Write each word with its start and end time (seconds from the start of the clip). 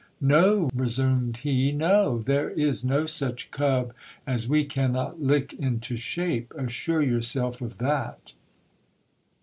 No, 0.19 0.71
resumed 0.73 1.37
he, 1.37 1.71
no; 1.71 2.17
there 2.23 2.49
is 2.49 2.83
no 2.83 3.05
such 3.05 3.51
cub 3.51 3.93
as 4.25 4.47
we 4.47 4.65
cannot 4.65 5.21
lick 5.21 5.53
into 5.53 5.95
shape; 5.95 6.51
assure 6.57 7.03
yourself 7.03 7.61
of 7.61 7.77
that. 7.77 8.33